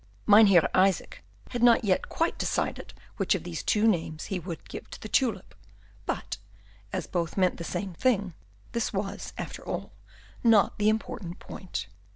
[0.25, 4.89] Mynheer Isaac had not yet quite decided which of these two names he would give
[4.89, 5.53] to the tulip,
[6.07, 6.37] but,
[6.91, 8.33] as both meant the same thing,
[8.71, 9.91] this was, after all,
[10.43, 11.85] not the important point.